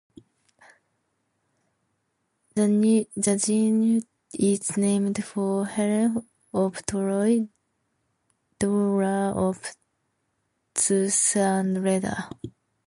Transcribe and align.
The 2.55 2.65
genus 3.37 4.05
is 4.33 4.75
named 4.75 5.23
for 5.23 5.67
Helen 5.67 6.27
of 6.51 6.83
Troy, 6.87 7.47
daughter 8.57 9.03
of 9.39 9.61
Zeus 10.75 11.35
and 11.35 11.83
Leda. 11.83 12.31